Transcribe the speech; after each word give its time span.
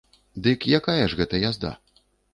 Дык 0.47 0.65
якая 0.79 1.05
ж 1.13 1.19
гэта 1.19 1.43
язда? 1.49 1.71